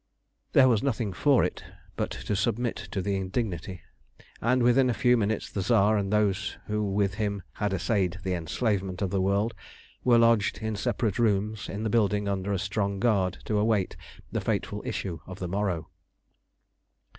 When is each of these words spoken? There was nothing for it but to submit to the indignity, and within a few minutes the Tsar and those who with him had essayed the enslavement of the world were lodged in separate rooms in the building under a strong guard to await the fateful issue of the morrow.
There 0.53 0.67
was 0.67 0.81
nothing 0.81 1.13
for 1.13 1.43
it 1.43 1.63
but 1.95 2.09
to 2.09 2.35
submit 2.35 2.75
to 2.89 3.03
the 3.03 3.15
indignity, 3.17 3.81
and 4.41 4.63
within 4.63 4.89
a 4.89 4.95
few 4.95 5.15
minutes 5.15 5.51
the 5.51 5.61
Tsar 5.61 5.95
and 5.95 6.11
those 6.11 6.57
who 6.65 6.81
with 6.83 7.13
him 7.21 7.43
had 7.53 7.71
essayed 7.71 8.17
the 8.23 8.33
enslavement 8.33 9.03
of 9.03 9.11
the 9.11 9.21
world 9.21 9.53
were 10.03 10.17
lodged 10.17 10.57
in 10.57 10.75
separate 10.75 11.19
rooms 11.19 11.69
in 11.69 11.83
the 11.83 11.89
building 11.91 12.27
under 12.27 12.51
a 12.51 12.57
strong 12.57 12.99
guard 12.99 13.37
to 13.45 13.59
await 13.59 13.95
the 14.31 14.41
fateful 14.41 14.81
issue 14.87 15.19
of 15.27 15.37
the 15.37 15.47
morrow. 15.47 15.91